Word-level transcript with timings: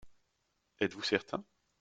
Êtes-vous 0.79 1.03
certain? 1.03 1.43